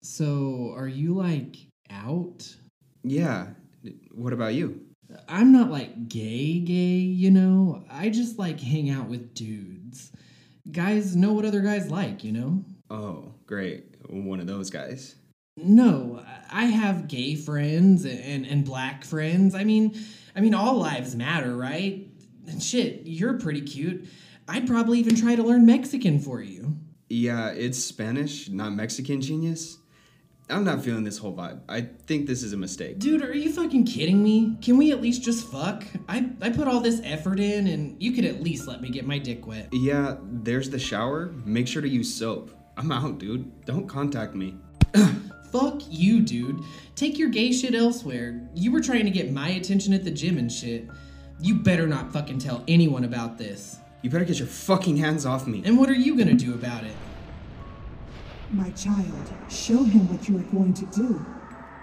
So, 0.02 0.72
are 0.76 0.88
you 0.88 1.14
like 1.14 1.56
out? 1.90 2.56
Yeah. 3.02 3.48
What 4.12 4.32
about 4.32 4.54
you? 4.54 4.80
I'm 5.28 5.52
not 5.52 5.70
like 5.70 6.08
gay 6.08 6.58
gay, 6.58 6.98
you 6.98 7.30
know. 7.30 7.84
I 7.90 8.10
just 8.10 8.38
like 8.38 8.60
hang 8.60 8.90
out 8.90 9.08
with 9.08 9.34
dudes. 9.34 10.12
Guys 10.70 11.16
know 11.16 11.32
what 11.32 11.46
other 11.46 11.60
guys 11.60 11.90
like, 11.90 12.24
you 12.24 12.32
know? 12.32 12.64
Oh, 12.90 13.32
great. 13.46 13.96
One 14.08 14.40
of 14.40 14.46
those 14.46 14.70
guys. 14.70 15.14
No, 15.56 16.22
I 16.50 16.66
have 16.66 17.08
gay 17.08 17.34
friends 17.34 18.04
and, 18.04 18.46
and 18.46 18.64
black 18.64 19.04
friends. 19.04 19.54
I 19.54 19.64
mean, 19.64 19.98
I 20.36 20.40
mean 20.40 20.54
all 20.54 20.76
lives 20.76 21.16
matter, 21.16 21.56
right? 21.56 22.06
And 22.46 22.62
shit, 22.62 23.02
you're 23.04 23.38
pretty 23.38 23.62
cute. 23.62 24.06
I'd 24.46 24.66
probably 24.66 24.98
even 25.00 25.16
try 25.16 25.36
to 25.36 25.42
learn 25.42 25.66
Mexican 25.66 26.20
for 26.20 26.40
you. 26.40 26.76
Yeah, 27.08 27.48
it's 27.50 27.78
Spanish, 27.78 28.48
not 28.48 28.72
Mexican 28.72 29.20
genius. 29.20 29.78
I'm 30.50 30.64
not 30.64 30.82
feeling 30.82 31.04
this 31.04 31.18
whole 31.18 31.34
vibe. 31.34 31.60
I 31.68 31.82
think 32.06 32.26
this 32.26 32.42
is 32.42 32.52
a 32.52 32.56
mistake. 32.56 32.98
Dude, 32.98 33.22
are 33.22 33.34
you 33.34 33.52
fucking 33.52 33.84
kidding 33.84 34.22
me? 34.22 34.56
Can 34.62 34.78
we 34.78 34.92
at 34.92 35.02
least 35.02 35.22
just 35.22 35.46
fuck? 35.50 35.84
I, 36.08 36.30
I 36.40 36.50
put 36.50 36.66
all 36.66 36.80
this 36.80 37.00
effort 37.04 37.38
in, 37.38 37.66
and 37.66 38.02
you 38.02 38.12
could 38.12 38.24
at 38.24 38.42
least 38.42 38.66
let 38.66 38.80
me 38.80 38.88
get 38.88 39.06
my 39.06 39.18
dick 39.18 39.46
wet. 39.46 39.68
Yeah, 39.72 40.16
there's 40.22 40.70
the 40.70 40.78
shower. 40.78 41.26
Make 41.44 41.68
sure 41.68 41.82
to 41.82 41.88
use 41.88 42.12
soap. 42.12 42.50
I'm 42.78 42.90
out, 42.90 43.18
dude. 43.18 43.64
Don't 43.66 43.86
contact 43.86 44.34
me. 44.34 44.56
Fuck 45.52 45.82
you, 45.88 46.20
dude. 46.20 46.60
Take 46.94 47.18
your 47.18 47.28
gay 47.28 47.52
shit 47.52 47.74
elsewhere. 47.74 48.48
You 48.54 48.72
were 48.72 48.80
trying 48.80 49.04
to 49.04 49.10
get 49.10 49.32
my 49.32 49.50
attention 49.50 49.92
at 49.92 50.04
the 50.04 50.10
gym 50.10 50.38
and 50.38 50.50
shit. 50.50 50.88
You 51.40 51.56
better 51.56 51.86
not 51.86 52.12
fucking 52.12 52.38
tell 52.38 52.64
anyone 52.68 53.04
about 53.04 53.38
this. 53.38 53.78
You 54.02 54.10
better 54.10 54.24
get 54.24 54.38
your 54.38 54.48
fucking 54.48 54.96
hands 54.96 55.26
off 55.26 55.46
me. 55.46 55.62
And 55.64 55.78
what 55.78 55.88
are 55.88 55.94
you 55.94 56.16
gonna 56.16 56.34
do 56.34 56.54
about 56.54 56.84
it? 56.84 56.94
My 58.50 58.70
child, 58.70 59.32
show 59.50 59.82
him 59.82 60.08
what 60.08 60.28
you 60.28 60.38
are 60.38 60.50
going 60.52 60.72
to 60.74 60.86
do. 60.86 61.24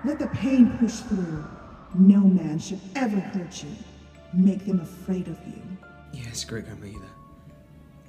Let 0.04 0.18
the 0.18 0.28
pain 0.28 0.76
push 0.80 0.94
through. 1.02 1.46
No 1.94 2.22
man 2.22 2.58
should 2.58 2.80
ever 2.96 3.20
hurt 3.20 3.64
you. 3.64 3.70
Make 4.34 4.66
them 4.66 4.80
afraid 4.80 5.28
of 5.28 5.38
you. 5.46 5.62
Yes, 6.12 6.44
great 6.44 6.66
grandma 6.66 6.88
Ida. 6.88 7.10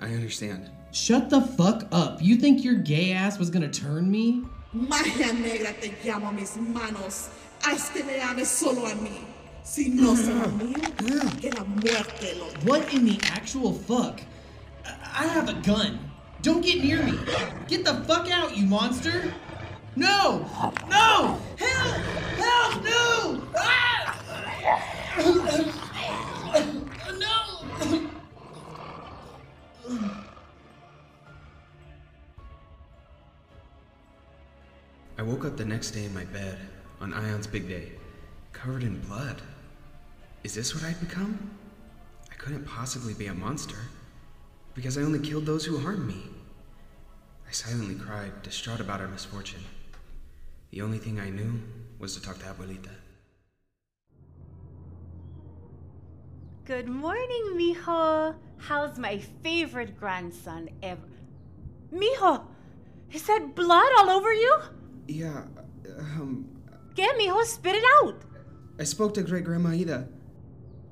I 0.01 0.15
understand. 0.15 0.71
Shut 0.91 1.29
the 1.29 1.43
fuck 1.43 1.87
up. 1.93 2.23
You 2.23 2.37
think 2.37 2.65
your 2.65 2.77
gay 2.77 3.13
ass 3.13 3.39
was 3.39 3.51
gonna 3.51 3.71
turn 3.71 4.11
me? 4.11 4.43
Magia 4.73 5.33
negra 5.35 5.73
te 5.75 5.93
llamo 6.03 6.35
mis 6.35 6.57
manos. 6.57 7.29
Haz 7.63 7.91
que 7.91 8.05
me 8.05 8.21
ames 8.21 8.49
mm-hmm. 8.49 8.75
solo 8.75 8.87
a 8.87 8.95
mí. 8.95 9.25
Si 9.63 9.89
no 9.89 10.15
será 10.15 10.47
mío, 10.47 11.41
que 11.41 11.51
la 11.51 11.65
muerte 11.65 12.35
lo 12.39 12.47
What 12.65 12.93
in 12.95 13.05
the 13.05 13.19
actual 13.33 13.73
fuck? 13.73 14.21
I 14.85 15.25
I 15.25 15.27
have 15.27 15.49
a 15.49 15.55
gun. 15.55 15.99
Don't 16.47 16.61
get 16.61 16.81
near 16.81 17.03
me. 17.03 17.19
Get 17.67 17.85
the 17.85 17.95
fuck 18.07 18.31
out, 18.31 18.57
you 18.57 18.67
monster. 18.67 19.35
No! 19.97 20.49
No! 20.89 21.41
Help! 21.59 21.97
Help! 22.39 22.85
No! 22.85 23.43
Ah! 23.59 24.23
no! 27.19 27.35
I 35.19 35.23
woke 35.23 35.45
up 35.45 35.57
the 35.57 35.65
next 35.65 35.91
day 35.91 36.05
in 36.05 36.15
my 36.15 36.27
bed 36.27 36.61
on 37.01 37.13
Ion's 37.13 37.49
big 37.49 37.69
day, 37.69 37.91
covered 38.53 38.85
in 38.85 39.01
blood. 39.01 39.43
Is 40.45 40.55
this 40.55 40.77
what 40.77 40.85
I'd 40.85 41.01
become? 41.01 41.51
I 42.31 42.37
couldn't 42.37 42.67
possibly 42.67 43.15
be 43.15 43.27
a 43.27 43.35
monster, 43.35 43.79
because 44.77 44.97
I 44.97 45.03
only 45.03 45.19
killed 45.19 45.45
those 45.45 45.65
who 45.65 45.79
harmed 45.79 46.07
me. 46.07 46.23
I 47.49 47.53
silently 47.53 47.95
cried, 47.95 48.43
distraught 48.43 48.81
about 48.81 49.01
our 49.01 49.09
misfortune. 49.09 49.63
The 50.71 50.83
only 50.83 50.99
thing 50.99 51.21
I 51.21 51.31
knew 51.31 51.61
was 51.99 52.15
to 52.17 52.23
talk 52.23 52.39
to 52.39 52.45
Abuelita. 52.45 52.91
Good 56.65 56.89
morning, 56.89 57.55
mijo. 57.57 58.35
How's 58.59 58.99
my 58.99 59.19
favorite 59.43 59.99
grandson 59.99 60.69
ever? 60.83 61.09
Mijo, 61.93 62.45
is 63.13 63.23
that 63.29 63.55
blood 63.55 63.91
all 63.99 64.11
over 64.11 64.33
you? 64.33 64.59
Yeah, 65.07 65.45
um, 65.99 66.49
Get, 66.97 67.17
mijo, 67.19 67.45
spit 67.45 67.77
it 67.77 67.85
out. 68.03 68.23
I 68.81 68.85
spoke 68.85 69.15
to 69.15 69.23
great 69.23 69.45
grandma 69.45 69.71
Ida. 69.71 70.09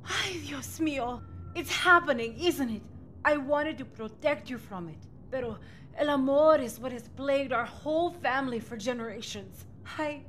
Ay, 0.05 0.39
Dios 0.47 0.79
mío. 0.79 1.23
It's 1.57 1.71
happening, 1.73 2.39
isn't 2.39 2.71
it? 2.71 2.83
I 3.25 3.39
wanted 3.39 3.79
to 3.79 3.85
protect 3.85 4.51
you 4.51 4.59
from 4.59 4.89
it. 4.89 4.99
Pero 5.31 5.59
el 5.99 6.11
amor 6.11 6.61
is 6.61 6.79
what 6.79 6.93
has 6.93 7.09
plagued 7.09 7.53
our 7.53 7.65
whole 7.65 8.11
family 8.11 8.61
for 8.61 8.77
generations. 8.77 9.65
I. 9.99 10.23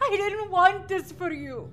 I 0.00 0.16
didn't 0.16 0.50
want 0.50 0.88
this 0.88 1.12
for 1.12 1.32
you. 1.32 1.70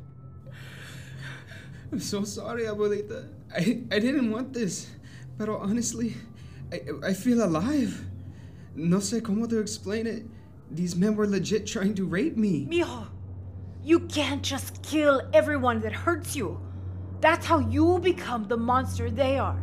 I'm 1.91 1.99
so 1.99 2.23
sorry, 2.23 2.63
Abuelita. 2.63 3.27
I, 3.55 3.81
I 3.91 3.99
didn't 3.99 4.29
want 4.31 4.53
this. 4.53 4.87
Pero 5.37 5.57
honestly, 5.57 6.15
I, 6.71 6.81
I 7.03 7.13
feel 7.13 7.43
alive. 7.43 8.05
No 8.75 8.97
sé 8.97 9.21
cómo 9.21 9.49
to 9.49 9.59
explain 9.59 10.05
it. 10.05 10.23
These 10.71 10.95
men 10.95 11.15
were 11.15 11.25
legit 11.25 11.65
trying 11.65 11.95
to 11.95 12.05
rape 12.05 12.37
me. 12.37 12.67
Mijo, 12.69 13.07
you 13.83 14.01
can't 14.01 14.43
just 14.43 14.83
kill 14.83 15.21
everyone 15.33 15.79
that 15.81 15.93
hurts 15.93 16.35
you. 16.35 16.59
That's 17.21 17.45
how 17.45 17.59
you 17.59 17.99
become 17.99 18.47
the 18.47 18.57
monster 18.57 19.09
they 19.09 19.39
are. 19.39 19.59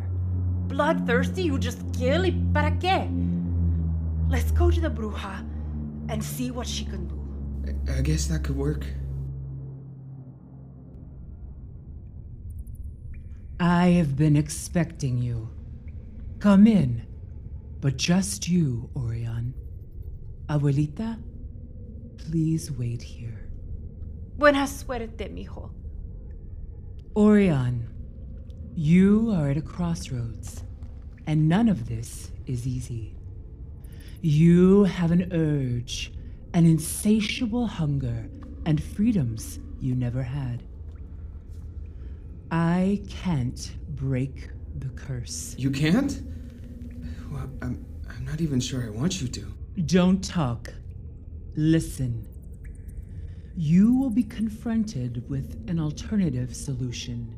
Bloodthirsty, 0.67 1.43
you 1.43 1.57
just 1.57 1.79
kill 1.93 2.23
y 2.23 2.33
para 2.53 2.71
qué? 2.71 3.26
Let's 4.29 4.51
go 4.51 4.69
to 4.69 4.81
the 4.81 4.89
bruja 4.89 5.45
and 6.09 6.23
see 6.23 6.51
what 6.51 6.67
she 6.67 6.85
can 6.85 7.07
do. 7.07 7.17
I 7.91 8.01
guess 8.01 8.27
that 8.27 8.43
could 8.43 8.57
work. 8.57 8.85
I 13.59 13.87
have 13.87 14.15
been 14.15 14.35
expecting 14.35 15.17
you. 15.17 15.49
Come 16.39 16.67
in. 16.67 17.05
But 17.79 17.97
just 17.97 18.47
you, 18.47 18.89
Orion. 18.95 19.53
Abuelita, 20.49 21.19
please 22.17 22.71
wait 22.71 23.01
here. 23.01 23.49
Buena 24.37 24.67
suerte, 24.67 25.29
mijo. 25.29 25.71
Orion, 27.15 27.87
you 28.75 29.31
are 29.31 29.49
at 29.49 29.57
a 29.57 29.61
crossroads, 29.61 30.63
and 31.25 31.49
none 31.49 31.67
of 31.67 31.87
this 31.87 32.31
is 32.45 32.67
easy. 32.67 33.16
You 34.21 34.85
have 34.85 35.11
an 35.11 35.31
urge, 35.31 36.11
an 36.53 36.65
insatiable 36.65 37.67
hunger, 37.67 38.27
and 38.65 38.81
freedoms 38.81 39.59
you 39.79 39.93
never 39.93 40.23
had. 40.23 40.63
I 42.49 43.01
can't 43.07 43.75
break 43.89 44.49
the 44.79 44.89
curse. 44.89 45.55
You 45.57 45.69
can't? 45.69 46.21
Well, 47.31 47.49
I'm, 47.61 47.85
I'm 48.09 48.25
not 48.25 48.41
even 48.41 48.59
sure 48.59 48.83
I 48.83 48.89
want 48.89 49.21
you 49.21 49.27
to. 49.27 49.45
Don't 49.85 50.23
talk. 50.23 50.73
Listen. 51.55 52.27
You 53.55 53.95
will 53.99 54.09
be 54.09 54.23
confronted 54.23 55.29
with 55.29 55.63
an 55.69 55.79
alternative 55.79 56.55
solution. 56.55 57.35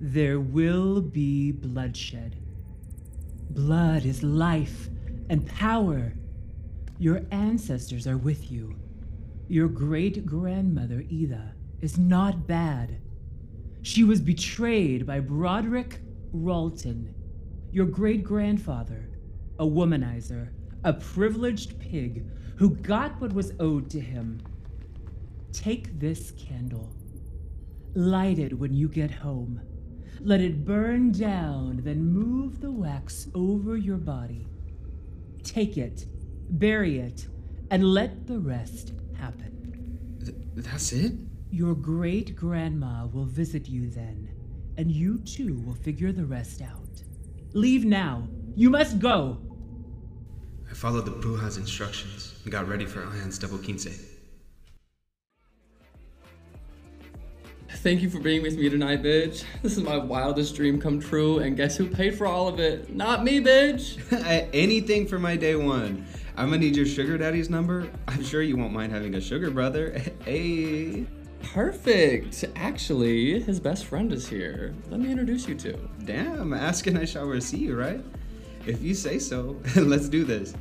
There 0.00 0.40
will 0.40 1.02
be 1.02 1.52
bloodshed. 1.52 2.36
Blood 3.50 4.06
is 4.06 4.22
life 4.22 4.88
and 5.30 5.46
power. 5.46 6.12
Your 6.98 7.22
ancestors 7.30 8.06
are 8.08 8.18
with 8.18 8.50
you. 8.50 8.74
Your 9.48 9.68
great 9.68 10.26
grandmother, 10.26 11.04
Ida, 11.10 11.54
is 11.80 11.96
not 11.96 12.48
bad. 12.48 12.98
She 13.82 14.02
was 14.02 14.20
betrayed 14.20 15.06
by 15.06 15.20
Broderick 15.20 16.00
Ralton, 16.34 17.14
your 17.70 17.86
great 17.86 18.24
grandfather, 18.24 19.08
a 19.60 19.64
womanizer, 19.64 20.50
a 20.82 20.92
privileged 20.92 21.78
pig 21.78 22.26
who 22.56 22.70
got 22.70 23.18
what 23.20 23.32
was 23.32 23.52
owed 23.60 23.88
to 23.90 24.00
him. 24.00 24.42
Take 25.52 25.98
this 25.98 26.32
candle. 26.32 26.92
Light 27.94 28.40
it 28.40 28.58
when 28.58 28.74
you 28.74 28.88
get 28.88 29.12
home. 29.12 29.60
Let 30.20 30.40
it 30.40 30.64
burn 30.64 31.12
down, 31.12 31.82
then 31.84 32.04
move 32.04 32.60
the 32.60 32.72
wax 32.72 33.28
over 33.34 33.76
your 33.76 33.96
body. 33.96 34.46
Take 35.44 35.76
it, 35.76 36.06
bury 36.50 36.98
it, 36.98 37.26
and 37.70 37.84
let 37.84 38.26
the 38.26 38.38
rest 38.38 38.92
happen. 39.18 40.18
Th- 40.24 40.36
that's 40.56 40.92
it? 40.92 41.12
Your 41.50 41.74
great 41.74 42.36
grandma 42.36 43.06
will 43.06 43.24
visit 43.24 43.68
you 43.68 43.90
then, 43.90 44.28
and 44.76 44.90
you 44.90 45.18
too 45.18 45.60
will 45.64 45.74
figure 45.74 46.12
the 46.12 46.26
rest 46.26 46.62
out. 46.62 47.02
Leave 47.52 47.84
now. 47.84 48.28
You 48.54 48.70
must 48.70 48.98
go. 48.98 49.38
I 50.70 50.74
followed 50.74 51.04
the 51.04 51.10
Bruja's 51.10 51.56
instructions 51.56 52.34
and 52.44 52.52
got 52.52 52.68
ready 52.68 52.86
for 52.86 53.02
Ayan's 53.02 53.38
double 53.38 53.58
quince. 53.58 53.86
Thank 57.82 58.02
you 58.02 58.10
for 58.10 58.20
being 58.20 58.42
with 58.42 58.58
me 58.58 58.68
tonight, 58.68 59.02
bitch. 59.02 59.42
This 59.62 59.78
is 59.78 59.82
my 59.82 59.96
wildest 59.96 60.54
dream 60.54 60.78
come 60.78 61.00
true, 61.00 61.38
and 61.38 61.56
guess 61.56 61.78
who 61.78 61.86
paid 61.86 62.14
for 62.14 62.26
all 62.26 62.46
of 62.46 62.60
it? 62.60 62.94
Not 62.94 63.24
me, 63.24 63.40
bitch. 63.40 63.98
Anything 64.52 65.06
for 65.06 65.18
my 65.18 65.34
day 65.34 65.56
one. 65.56 66.04
I'm 66.36 66.50
gonna 66.50 66.58
need 66.58 66.76
your 66.76 66.84
sugar 66.84 67.16
daddy's 67.16 67.48
number. 67.48 67.88
I'm 68.06 68.22
sure 68.22 68.42
you 68.42 68.58
won't 68.58 68.74
mind 68.74 68.92
having 68.92 69.14
a 69.14 69.20
sugar 69.20 69.50
brother. 69.50 69.98
Hey. 70.26 71.06
Perfect. 71.42 72.44
Actually, 72.54 73.40
his 73.40 73.58
best 73.58 73.86
friend 73.86 74.12
is 74.12 74.28
here. 74.28 74.74
Let 74.90 75.00
me 75.00 75.10
introduce 75.10 75.48
you 75.48 75.54
to. 75.54 75.78
Damn, 76.04 76.52
ask 76.52 76.86
and 76.86 76.98
I 76.98 77.06
shall 77.06 77.24
receive, 77.24 77.74
right? 77.74 78.04
If 78.66 78.82
you 78.82 78.92
say 78.92 79.18
so, 79.18 79.56
let's 79.76 80.10
do 80.10 80.24
this. 80.24 80.52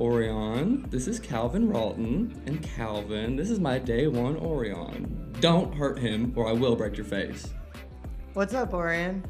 Orion, 0.00 0.86
this 0.88 1.06
is 1.06 1.20
Calvin 1.20 1.68
Ralton, 1.68 2.34
and 2.46 2.62
Calvin, 2.62 3.36
this 3.36 3.50
is 3.50 3.60
my 3.60 3.78
day 3.78 4.06
one 4.06 4.34
Orion. 4.38 5.36
Don't 5.40 5.74
hurt 5.74 5.98
him, 5.98 6.32
or 6.36 6.48
I 6.48 6.52
will 6.52 6.74
break 6.74 6.96
your 6.96 7.04
face. 7.04 7.50
What's 8.32 8.54
up, 8.54 8.72
Orion? 8.72 9.22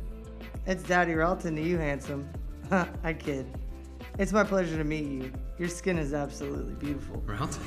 It's 0.67 0.85
Daddy 0.85 1.15
Ralton 1.15 1.57
to 1.57 1.61
you, 1.61 1.77
handsome. 1.77 2.29
I 3.03 3.13
kid. 3.13 3.47
It's 4.17 4.33
my 4.33 4.45
pleasure 4.45 4.77
to 4.77 4.85
meet 4.85 5.07
you. 5.07 5.33
Your 5.59 5.69
skin 5.69 5.99
is 5.99 6.15
absolutely 6.15 6.75
beautiful. 6.75 7.21
Ralton? 7.27 7.65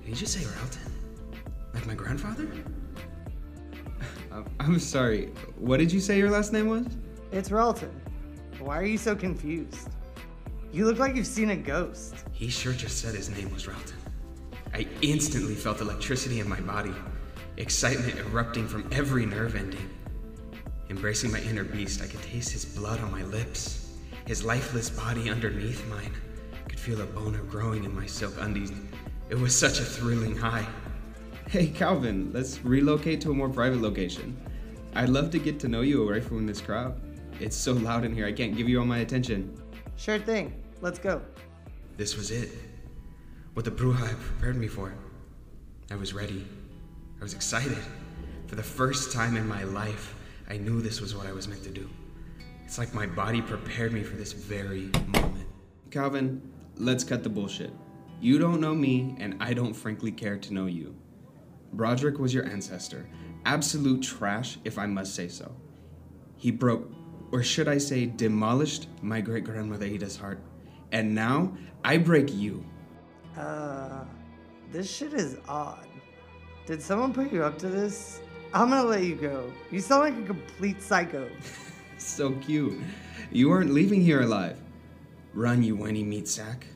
Did 0.00 0.08
you 0.08 0.16
just 0.16 0.32
say 0.32 0.40
Ralton? 0.40 0.90
Like 1.72 1.86
my 1.86 1.94
grandfather? 1.94 2.48
I'm 4.58 4.80
sorry. 4.80 5.26
What 5.56 5.76
did 5.76 5.92
you 5.92 6.00
say 6.00 6.18
your 6.18 6.30
last 6.30 6.52
name 6.52 6.66
was? 6.66 6.86
It's 7.30 7.50
Ralton. 7.50 7.92
Why 8.58 8.76
are 8.76 8.84
you 8.84 8.98
so 8.98 9.14
confused? 9.14 9.88
You 10.72 10.86
look 10.86 10.98
like 10.98 11.14
you've 11.14 11.26
seen 11.26 11.50
a 11.50 11.56
ghost. 11.56 12.14
He 12.32 12.48
sure 12.48 12.72
just 12.72 12.96
said 12.98 13.14
his 13.14 13.28
name 13.28 13.52
was 13.52 13.66
Ralton. 13.66 13.92
I 14.72 14.86
instantly 15.02 15.54
felt 15.54 15.82
electricity 15.82 16.40
in 16.40 16.48
my 16.48 16.60
body, 16.60 16.94
excitement 17.58 18.18
erupting 18.18 18.66
from 18.66 18.88
every 18.90 19.26
nerve 19.26 19.54
ending. 19.54 19.90
Embracing 20.88 21.30
my 21.30 21.40
inner 21.40 21.64
beast, 21.64 22.00
I 22.00 22.06
could 22.06 22.22
taste 22.22 22.52
his 22.52 22.64
blood 22.64 23.00
on 23.00 23.12
my 23.12 23.22
lips, 23.24 23.98
his 24.26 24.44
lifeless 24.44 24.88
body 24.88 25.28
underneath 25.28 25.86
mine. 25.88 26.14
I 26.64 26.70
could 26.70 26.80
feel 26.80 27.02
a 27.02 27.06
boner 27.06 27.42
growing 27.42 27.84
in 27.84 27.94
my 27.94 28.06
silk 28.06 28.32
undies. 28.40 28.72
It 29.28 29.38
was 29.38 29.54
such 29.54 29.78
a 29.78 29.84
thrilling 29.84 30.34
high. 30.34 30.66
Hey, 31.50 31.66
Calvin, 31.66 32.30
let's 32.32 32.64
relocate 32.64 33.20
to 33.20 33.30
a 33.30 33.34
more 33.34 33.50
private 33.50 33.82
location. 33.82 34.34
I'd 34.94 35.10
love 35.10 35.30
to 35.32 35.38
get 35.38 35.60
to 35.60 35.68
know 35.68 35.82
you 35.82 36.02
away 36.02 36.22
from 36.22 36.46
this 36.46 36.62
crowd. 36.62 36.98
It's 37.40 37.56
so 37.56 37.74
loud 37.74 38.06
in 38.06 38.14
here, 38.14 38.26
I 38.26 38.32
can't 38.32 38.56
give 38.56 38.70
you 38.70 38.80
all 38.80 38.86
my 38.86 39.00
attention. 39.00 39.54
Sure 39.96 40.18
thing. 40.18 40.61
Let's 40.82 40.98
go. 40.98 41.22
This 41.96 42.16
was 42.16 42.32
it. 42.32 42.50
What 43.54 43.64
the 43.64 43.70
Bruja 43.70 44.04
had 44.04 44.20
prepared 44.20 44.56
me 44.56 44.66
for. 44.66 44.92
I 45.92 45.94
was 45.94 46.12
ready. 46.12 46.44
I 47.20 47.22
was 47.22 47.34
excited. 47.34 47.78
For 48.48 48.56
the 48.56 48.64
first 48.64 49.12
time 49.12 49.36
in 49.36 49.46
my 49.46 49.62
life, 49.62 50.16
I 50.50 50.56
knew 50.56 50.80
this 50.80 51.00
was 51.00 51.14
what 51.14 51.28
I 51.28 51.32
was 51.32 51.46
meant 51.46 51.62
to 51.62 51.70
do. 51.70 51.88
It's 52.64 52.78
like 52.78 52.92
my 52.94 53.06
body 53.06 53.40
prepared 53.40 53.92
me 53.92 54.02
for 54.02 54.16
this 54.16 54.32
very 54.32 54.90
moment. 55.06 55.46
Calvin, 55.92 56.42
let's 56.76 57.04
cut 57.04 57.22
the 57.22 57.28
bullshit. 57.28 57.70
You 58.20 58.40
don't 58.40 58.60
know 58.60 58.74
me, 58.74 59.14
and 59.20 59.36
I 59.38 59.54
don't 59.54 59.74
frankly 59.74 60.10
care 60.10 60.36
to 60.36 60.52
know 60.52 60.66
you. 60.66 60.96
Broderick 61.74 62.18
was 62.18 62.34
your 62.34 62.46
ancestor. 62.46 63.08
Absolute 63.44 64.02
trash, 64.02 64.58
if 64.64 64.78
I 64.78 64.86
must 64.86 65.14
say 65.14 65.28
so. 65.28 65.54
He 66.36 66.50
broke, 66.50 66.90
or 67.30 67.44
should 67.44 67.68
I 67.68 67.78
say, 67.78 68.06
demolished 68.06 68.88
my 69.00 69.20
great 69.20 69.44
grandmother 69.44 69.86
Ada's 69.86 70.16
heart. 70.16 70.42
And 70.92 71.14
now 71.14 71.52
I 71.84 71.96
break 71.96 72.32
you. 72.32 72.64
Uh, 73.36 74.04
this 74.70 74.90
shit 74.90 75.14
is 75.14 75.38
odd. 75.48 75.86
Did 76.66 76.80
someone 76.80 77.12
put 77.12 77.32
you 77.32 77.42
up 77.42 77.58
to 77.58 77.68
this? 77.68 78.20
I'm 78.54 78.68
gonna 78.68 78.88
let 78.88 79.02
you 79.02 79.14
go. 79.14 79.50
You 79.70 79.80
sound 79.80 80.02
like 80.02 80.24
a 80.24 80.26
complete 80.26 80.82
psycho. 80.82 81.28
so 81.98 82.32
cute. 82.32 82.78
You 83.30 83.50
aren't 83.50 83.72
leaving 83.72 84.02
here 84.02 84.22
alive. 84.22 84.58
Run, 85.32 85.62
you 85.62 85.74
whiny 85.74 86.04
meat 86.04 86.28
sack. 86.28 86.66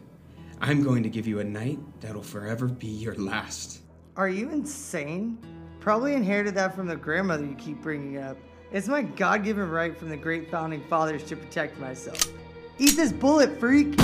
I'm 0.63 0.83
going 0.83 1.03
to 1.03 1.11
give 1.11 1.27
you 1.27 1.41
a 1.41 1.45
night 1.45 1.79
that'll 2.01 2.23
forever 2.23 2.67
be 2.67 2.87
your 2.87 3.15
last. 3.17 3.81
Are 4.17 4.31
you 4.31 4.49
insane? 4.49 5.39
Probably 5.81 6.15
inherited 6.15 6.55
that 6.55 6.75
from 6.75 6.87
the 6.87 6.97
grandmother 6.97 7.45
you 7.45 7.55
keep 7.57 7.83
bringing 7.83 8.17
up. 8.17 8.39
It's 8.73 8.89
my 8.89 9.03
God 9.03 9.45
given 9.45 9.69
right 9.69 9.97
from 9.97 10.09
the 10.09 10.17
great 10.17 10.51
founding 10.51 10.83
fathers 10.89 11.23
to 11.25 11.37
protect 11.37 11.79
myself. 11.79 12.33
Eat 12.79 12.97
this 12.97 13.13
bullet, 13.13 13.59
freak! 13.59 13.99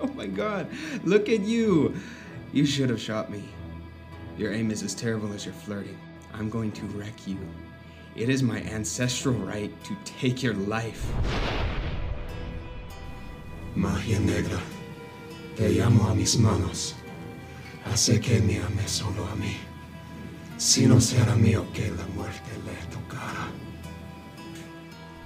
oh 0.00 0.06
my 0.14 0.26
god, 0.26 0.68
look 1.04 1.28
at 1.28 1.40
you! 1.40 1.94
You 2.52 2.66
should 2.66 2.90
have 2.90 3.00
shot 3.00 3.30
me. 3.30 3.44
Your 4.36 4.52
aim 4.52 4.70
is 4.70 4.82
as 4.82 4.94
terrible 4.94 5.32
as 5.32 5.44
your 5.44 5.54
flirting. 5.54 5.98
I'm 6.32 6.48
going 6.48 6.72
to 6.72 6.86
wreck 6.86 7.26
you. 7.26 7.38
It 8.16 8.28
is 8.28 8.42
my 8.42 8.60
ancestral 8.62 9.34
right 9.34 9.72
to 9.84 9.96
take 10.04 10.42
your 10.42 10.54
life. 10.54 11.06
Magia 13.74 14.18
negra, 14.20 14.60
te 15.56 15.68
llamo 15.68 16.10
a 16.10 16.14
mis 16.14 16.36
manos. 16.36 16.94
Hace 17.84 18.20
que 18.20 18.40
me 18.40 18.58
ame 18.58 18.86
solo 18.86 19.24
a 19.24 19.36
mí. 19.36 19.54
Si 20.58 20.86
no 20.86 20.96
será 20.96 21.34
mío 21.36 21.66
que 21.72 21.90
la 21.90 22.06
muerte 22.14 22.50
le 22.66 22.74
tocara. 22.90 23.48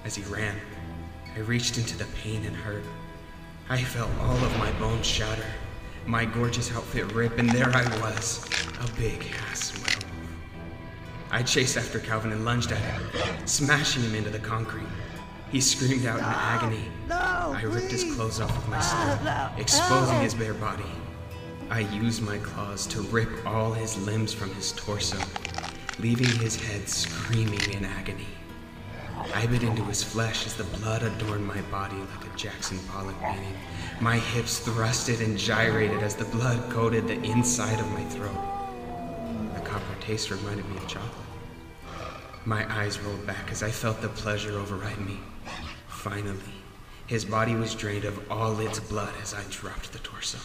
As 0.04 0.16
he 0.16 0.22
ran, 0.22 0.54
I 1.36 1.40
reached 1.40 1.78
into 1.78 1.98
the 1.98 2.04
pain 2.22 2.44
and 2.44 2.54
hurt. 2.54 2.84
I 3.68 3.82
felt 3.82 4.10
all 4.20 4.36
of 4.36 4.58
my 4.58 4.70
bones 4.72 5.06
shatter, 5.06 5.46
my 6.06 6.24
gorgeous 6.24 6.72
outfit 6.72 7.12
rip, 7.12 7.38
and 7.38 7.50
there 7.50 7.70
I 7.74 7.82
was, 8.00 8.46
a 8.80 8.92
big 8.92 9.26
ass 9.48 9.72
werewolf. 9.74 10.04
I 11.32 11.42
chased 11.42 11.76
after 11.76 11.98
Calvin 11.98 12.30
and 12.30 12.44
lunged 12.44 12.70
at 12.70 12.78
him, 12.78 13.02
smashing 13.46 14.02
him 14.04 14.14
into 14.14 14.30
the 14.30 14.38
concrete. 14.38 14.86
He 15.50 15.60
screamed 15.60 16.06
out 16.06 16.18
in 16.18 16.24
agony. 16.24 16.84
No, 17.08 17.16
I 17.56 17.62
ripped 17.62 17.90
his 17.90 18.14
clothes 18.14 18.40
off 18.40 18.54
with 18.54 18.68
my 18.68 18.80
skin, 18.80 19.60
exposing 19.60 20.20
his 20.20 20.34
bare 20.34 20.54
body. 20.54 20.84
I 21.68 21.80
used 21.80 22.22
my 22.22 22.38
claws 22.38 22.86
to 22.88 23.00
rip 23.02 23.44
all 23.44 23.72
his 23.72 23.96
limbs 24.06 24.32
from 24.32 24.54
his 24.54 24.70
torso, 24.72 25.18
leaving 25.98 26.28
his 26.38 26.54
head 26.54 26.88
screaming 26.88 27.72
in 27.72 27.84
agony. 27.84 28.26
I 29.34 29.46
bit 29.46 29.62
into 29.62 29.84
his 29.84 30.02
flesh 30.02 30.46
as 30.46 30.54
the 30.54 30.64
blood 30.78 31.02
adorned 31.02 31.46
my 31.46 31.60
body 31.62 31.96
like 31.96 32.32
a 32.32 32.36
Jackson 32.36 32.78
Pollock 32.88 33.18
painting. 33.20 33.56
My 34.00 34.16
hips 34.18 34.60
thrusted 34.60 35.24
and 35.24 35.38
gyrated 35.38 36.02
as 36.02 36.14
the 36.14 36.24
blood 36.24 36.70
coated 36.70 37.06
the 37.06 37.22
inside 37.22 37.78
of 37.80 37.90
my 37.92 38.04
throat. 38.04 38.36
The 39.54 39.60
copper 39.60 40.00
taste 40.00 40.30
reminded 40.30 40.68
me 40.68 40.76
of 40.76 40.86
chocolate. 40.86 41.12
My 42.44 42.70
eyes 42.80 43.00
rolled 43.00 43.26
back 43.26 43.50
as 43.50 43.62
I 43.62 43.70
felt 43.70 44.00
the 44.00 44.08
pleasure 44.08 44.58
override 44.58 45.00
me. 45.00 45.20
Finally, 45.88 46.54
his 47.06 47.24
body 47.24 47.54
was 47.54 47.74
drained 47.74 48.04
of 48.04 48.30
all 48.30 48.58
its 48.60 48.80
blood 48.80 49.12
as 49.22 49.34
I 49.34 49.42
dropped 49.50 49.92
the 49.92 49.98
torso. 50.00 50.38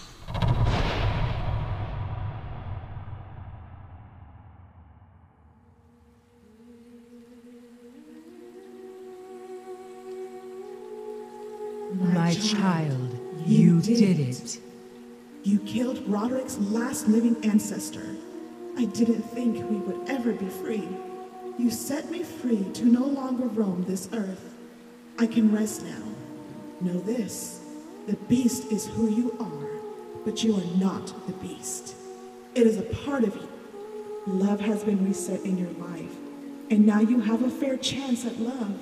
Child, 12.39 13.19
you 13.45 13.81
did 13.81 14.19
it. 14.19 14.59
You 15.43 15.59
killed 15.59 16.05
Roderick's 16.07 16.57
last 16.57 17.07
living 17.07 17.35
ancestor. 17.43 18.15
I 18.77 18.85
didn't 18.85 19.21
think 19.21 19.69
we 19.69 19.77
would 19.77 20.09
ever 20.09 20.31
be 20.33 20.47
free. 20.47 20.87
You 21.57 21.69
set 21.69 22.09
me 22.09 22.23
free 22.23 22.65
to 22.73 22.85
no 22.85 23.05
longer 23.05 23.45
roam 23.45 23.83
this 23.83 24.09
earth. 24.13 24.53
I 25.17 25.27
can 25.27 25.53
rest 25.53 25.83
now. 25.83 26.03
Know 26.81 26.99
this 26.99 27.61
the 28.07 28.15
beast 28.15 28.71
is 28.71 28.87
who 28.87 29.09
you 29.09 29.35
are, 29.39 30.23
but 30.25 30.43
you 30.43 30.55
are 30.55 30.77
not 30.79 31.13
the 31.27 31.33
beast. 31.33 31.95
It 32.55 32.65
is 32.65 32.77
a 32.77 32.81
part 32.81 33.23
of 33.23 33.35
you. 33.35 33.49
Love 34.25 34.61
has 34.61 34.83
been 34.83 35.05
reset 35.05 35.41
in 35.41 35.57
your 35.57 35.71
life, 35.71 36.15
and 36.69 36.85
now 36.85 37.01
you 37.01 37.19
have 37.19 37.43
a 37.43 37.49
fair 37.49 37.77
chance 37.77 38.25
at 38.25 38.39
love. 38.39 38.79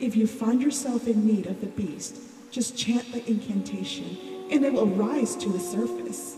If 0.00 0.16
you 0.16 0.26
find 0.26 0.62
yourself 0.62 1.06
in 1.06 1.26
need 1.26 1.46
of 1.46 1.60
the 1.60 1.66
beast, 1.66 2.16
just 2.52 2.76
chant 2.76 3.10
the 3.12 3.26
incantation 3.28 4.18
and 4.50 4.62
it 4.62 4.72
will 4.72 4.86
rise 4.86 5.34
to 5.36 5.48
the 5.48 5.58
surface. 5.58 6.36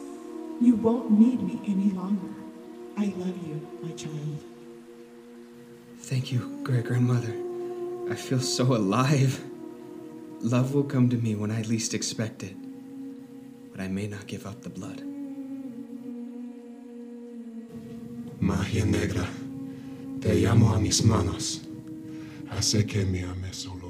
You 0.61 0.77
won't 0.77 1.11
need 1.11 1.43
me 1.43 1.61
any 1.67 1.91
longer. 1.91 2.33
I 2.97 3.07
love 3.17 3.37
you, 3.45 3.69
my 3.83 3.91
child. 3.91 4.39
Thank 5.99 6.31
you, 6.31 6.61
great 6.63 6.85
grandmother. 6.85 7.35
I 8.09 8.15
feel 8.15 8.39
so 8.39 8.77
alive. 8.77 9.43
Love 10.41 10.73
will 10.75 10.85
come 10.85 11.09
to 11.09 11.17
me 11.17 11.35
when 11.35 11.51
I 11.51 11.63
least 11.63 11.95
expect 11.95 12.45
it, 12.45 12.55
but 13.73 13.81
I 13.81 13.89
may 13.89 14.07
not 14.07 14.29
give 14.29 14.47
up 14.47 14.63
the 14.63 14.71
blood. 14.71 15.03
Magia 18.41 18.85
negra, 18.85 19.27
te 20.21 20.41
llamo 20.41 20.77
a 20.77 20.79
mis 20.79 21.03
manos. 21.03 21.63
Hace 22.51 22.87
que 22.87 23.05
me 23.05 23.25
ames 23.25 23.57
solo 23.57 23.84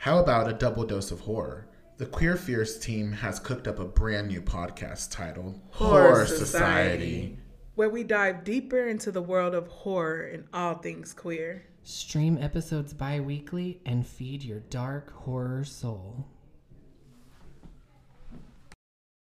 How 0.00 0.18
about 0.18 0.48
a 0.48 0.54
double 0.54 0.86
dose 0.86 1.10
of 1.10 1.20
horror? 1.20 1.68
The 1.98 2.06
Queer 2.06 2.38
Fierce 2.38 2.78
team 2.78 3.12
has 3.12 3.38
cooked 3.38 3.68
up 3.68 3.78
a 3.78 3.84
brand 3.84 4.28
new 4.28 4.40
podcast 4.40 5.10
titled 5.10 5.60
Horror 5.72 6.24
Society, 6.24 7.36
where 7.74 7.90
we 7.90 8.02
dive 8.02 8.42
deeper 8.42 8.88
into 8.88 9.12
the 9.12 9.20
world 9.20 9.54
of 9.54 9.68
horror 9.68 10.22
and 10.22 10.44
all 10.54 10.76
things 10.76 11.12
queer. 11.12 11.66
Stream 11.82 12.38
episodes 12.40 12.94
bi 12.94 13.20
weekly 13.20 13.82
and 13.84 14.06
feed 14.06 14.42
your 14.42 14.60
dark 14.60 15.12
horror 15.12 15.64
soul. 15.64 16.26